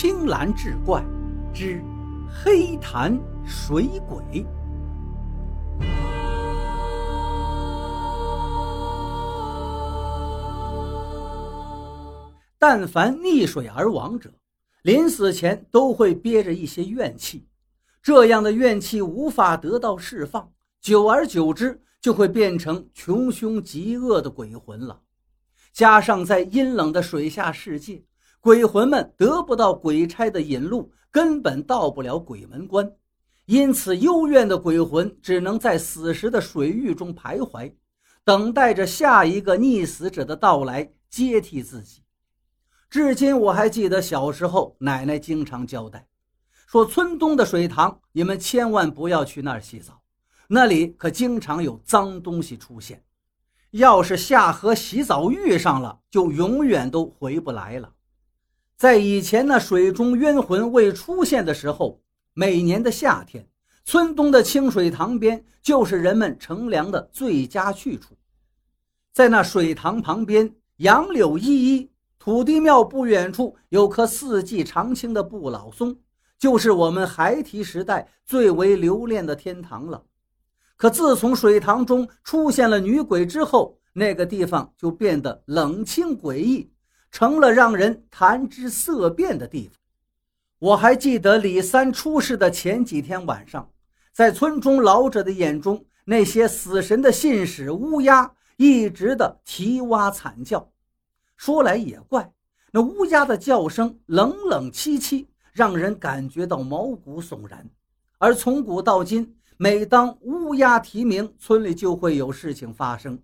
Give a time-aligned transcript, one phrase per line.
[0.00, 1.04] 青蓝志怪
[1.52, 1.82] 之
[2.30, 4.46] 黑潭水鬼。
[12.56, 14.32] 但凡溺水而亡者，
[14.82, 17.48] 临死前都会憋着一些怨气，
[18.00, 20.48] 这样的怨气无法得到释放，
[20.80, 25.00] 久而久之就会变成穷凶极恶的鬼魂了。
[25.72, 28.04] 加上在阴冷的水下世界，
[28.40, 32.90] 鬼魂们得不到鬼差的引路，根本到不了鬼门关，
[33.46, 37.72] 因此幽怨的鬼魂只能在死时的水域中徘徊，
[38.24, 42.02] 等待着下一个溺死者的到来接替自己。
[42.88, 46.06] 至今我还记得小时候，奶奶经常交代，
[46.66, 50.00] 说村东的水塘，你们千万不要去那儿洗澡，
[50.46, 53.02] 那里可经常有脏东西出现。
[53.72, 57.92] 要是下河洗澡遇上了，就永远都回不来了。
[58.78, 62.00] 在以前那水中冤魂未出现的时候，
[62.32, 63.44] 每年的夏天，
[63.84, 68.14] 村东的清水塘边就是人们乘凉的最佳去处。
[69.12, 71.90] 在那水塘旁边，杨柳依依。
[72.20, 75.96] 土地庙不远处有棵四季常青的不老松，
[76.38, 80.04] 就是我们孩提时代最为留恋的天堂了。
[80.76, 86.70] 可自从水塘中出现了女鬼之后，那个地方就变得冷清诡异，
[87.10, 89.74] 成了让人谈之色变的地方。
[90.58, 93.70] 我还记得李三出事的前几天晚上，
[94.12, 100.70] 在村中老者的眼中，那些死神的信使乌鸦一直的啼蛙惨叫。
[101.36, 102.32] 说来也怪，
[102.72, 107.64] 那乌鸦的叫声冷冷凄凄，让人感觉到毛骨悚然。
[108.18, 113.16] 而从古到今，每当乌鸦啼鸣，村里就会有事情发生。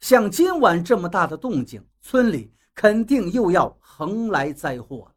[0.00, 5.12] 像今晚这么大的动静，村里肯定又要横来灾祸了。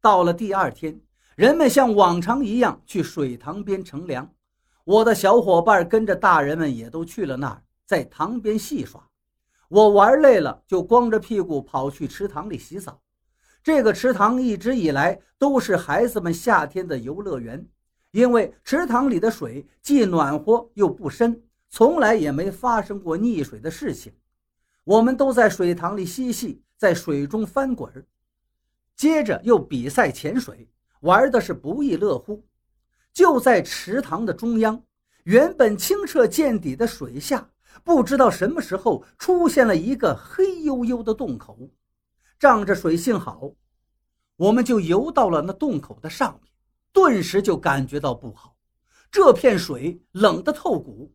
[0.00, 1.00] 到了第二天，
[1.36, 4.28] 人们像往常一样去水塘边乘凉，
[4.82, 9.08] 我的小伙伴跟着大人们也都去了那儿，在塘边戏耍。
[9.68, 13.00] 我玩累了，就光着屁股跑去池塘里洗澡。
[13.62, 17.64] 这个池塘一直以来都是孩子们夏天的游乐园，
[18.10, 21.40] 因为池塘里的水既暖和又不深，
[21.70, 24.12] 从来也没发生过溺水的事情。
[24.82, 28.06] 我们都在水塘里嬉戏，在水中翻滚，
[28.96, 30.68] 接着又比赛潜水，
[31.00, 32.44] 玩的是不亦乐乎。
[33.12, 34.82] 就在池塘的中央，
[35.24, 37.50] 原本清澈见底的水下。
[37.82, 41.58] 不知道什么时候出现了一个黑黝黝的洞口，
[42.38, 43.50] 仗着水性好，
[44.36, 46.52] 我们就游到了那洞口的上面，
[46.92, 48.56] 顿时就感觉到不好。
[49.10, 51.12] 这片水冷得透骨，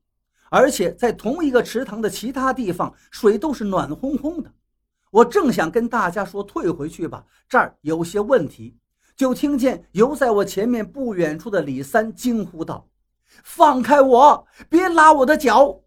[0.52, 4.53] 而且在同一个池塘的其他地方，水都是暖烘烘的。
[5.12, 8.78] 我正想跟大家说退回去吧，这儿有些问题，
[9.16, 12.88] 就听见游在我前面不远处的李三惊呼道
[13.44, 15.81] ：“放开我，别拉我的脚！”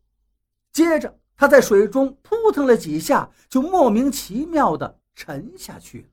[0.72, 6.08] 接着，他在水中扑腾了几下，就莫名其妙地沉下去了。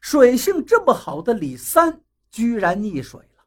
[0.00, 2.00] 水性这么好的李三
[2.30, 3.44] 居然溺水了。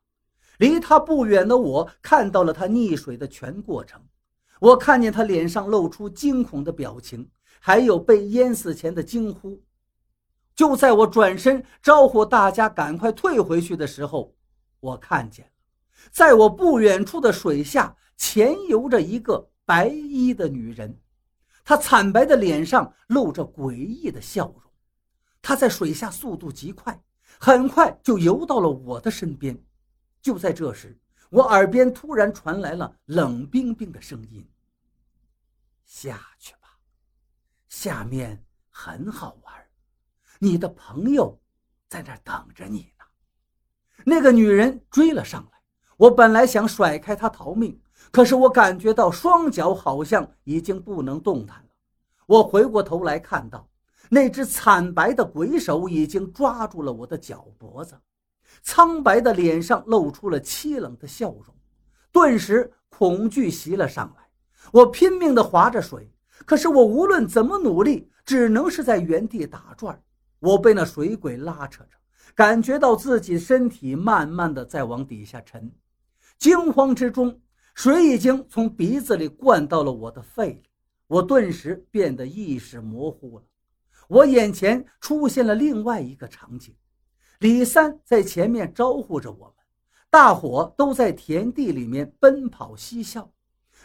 [0.58, 4.02] 离他不远的我看到了他溺水的全过程。
[4.59, 7.28] 我看见他脸上露出惊恐的表情，
[7.59, 9.62] 还有被淹死前的惊呼。
[10.56, 14.35] 就在我转身招呼大家赶快退回去的时候，
[14.79, 15.51] 我看见了，
[16.11, 19.50] 在我不远处的水下潜游着一个。
[19.63, 21.00] 白衣的女人，
[21.63, 24.61] 她惨白的脸上露着诡异的笑容。
[25.41, 27.01] 她在水下速度极快，
[27.40, 29.57] 很快就游到了我的身边。
[30.22, 34.45] 就在这时，我耳边突然传来了冷冰冰的声音
[35.85, 36.53] ：“下去，
[37.72, 39.54] 下面很好玩，
[40.40, 41.40] 你的朋友
[41.88, 43.06] 在那等着你呢。”
[44.04, 45.58] 那个女人追了上来，
[45.96, 47.82] 我本来想甩开她逃命。
[48.12, 51.70] 可是我感觉到双脚好像已经不能动弹了。
[52.26, 53.70] 我回过头来看到，
[54.09, 57.97] 那只惨白的鬼手已经抓住了我的脚脖子，
[58.64, 61.56] 苍白的脸上露出了凄冷的笑容。
[62.12, 64.29] 顿时恐惧袭了上来，
[64.74, 66.12] 我拼命地划着水，
[66.46, 70.02] 可是我无论怎么努力，只能是在原地打转。
[70.40, 71.97] 我被那水鬼拉扯着，
[72.35, 75.72] 感觉到自己身体慢慢的在往底下沉，
[76.38, 77.40] 惊慌之中。
[77.73, 80.64] 水已经从鼻子里灌到了我的肺里，
[81.08, 83.46] 我顿时变得意识模糊了。
[84.09, 86.76] 我眼前出现了另外一个场景：
[87.40, 89.55] 李三在前面招呼着我们，
[90.09, 93.32] 大伙都在田地里面奔跑嬉笑。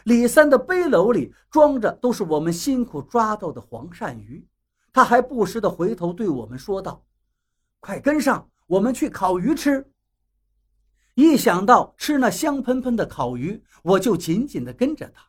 [0.03, 4.47] 李三的背篓里装着都是我们辛苦抓到的黄鳝鱼，
[4.93, 7.03] 他还不时地回头对我们说道
[7.81, 9.85] ：“快跟上，我们去烤鱼吃。
[11.15, 15.23] 一想到吃那香喷喷的烤鱼，我就紧紧地跟着他。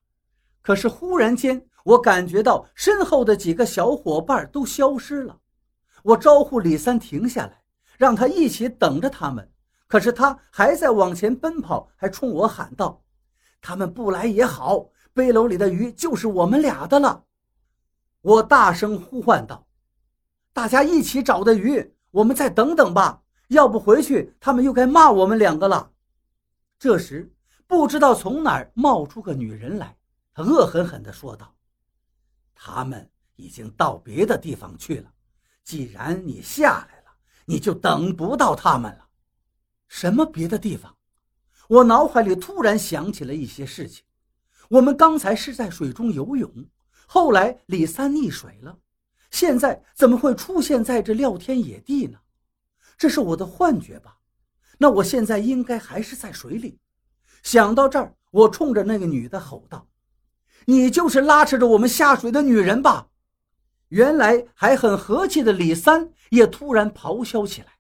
[0.61, 5.41] 可是忽然间，我感觉到身后的几个小伙伴都消失了。
[6.03, 7.63] 我招呼李三停下来，
[7.97, 9.51] 让他一起等着他们。
[9.87, 13.03] 可是他还在往前奔跑，还冲我喊道
[13.61, 17.25] ：“他们不来也好，背篓里的鱼就是我们俩的了。”
[18.23, 19.67] 我大声呼唤道
[20.53, 25.91] ：“大家一起找的鱼，我们再等等吧。”要不回去，他们又该骂我们两个了。
[26.79, 27.33] 这时，
[27.67, 29.97] 不知道从哪儿冒出个女人来，
[30.35, 31.55] 她恶狠狠地说道
[32.55, 35.11] ：“他们已经到别的地方去了。
[35.65, 37.11] 既然你下来了，
[37.47, 39.09] 你就等不到他们了。”
[39.89, 40.95] 什么别的地方？
[41.69, 44.05] 我脑海里突然想起了一些事情。
[44.71, 46.51] 我们刚才是在水中游泳，
[47.07, 48.79] 后来李三溺水了，
[49.31, 52.19] 现在怎么会出现在这廖天野地呢？
[52.97, 54.17] 这是我的幻觉吧？
[54.79, 56.79] 那我现在应该还是在水里。
[57.43, 59.87] 想到这儿，我冲着那个女的吼道
[60.67, 63.09] ：“你就是拉扯着我们下水的女人吧？”
[63.89, 67.79] 原来还很和气的李三也突然咆哮起来：“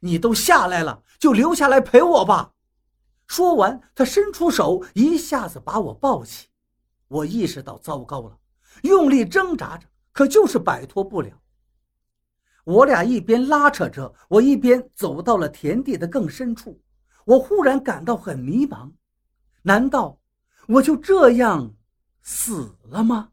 [0.00, 2.52] 你都下来了，就留下来陪我吧！”
[3.28, 6.48] 说完，他伸出手，一下子把我抱起。
[7.06, 8.36] 我意识到糟糕了，
[8.82, 11.30] 用力挣扎着，可就是摆脱不了。
[12.64, 16.80] 我俩一边拉扯着，我一边走到了田地的更深处。
[17.24, 18.90] 我忽然感到很迷茫，
[19.62, 20.18] 难道
[20.66, 21.74] 我就这样
[22.22, 23.30] 死了吗？